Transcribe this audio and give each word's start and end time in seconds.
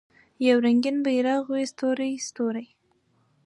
یو 0.47 0.57
رنګین 0.65 0.97
بیرغ 1.05 1.43
وي 1.53 1.63
ستوری، 1.71 2.11
ستوری 2.27 2.67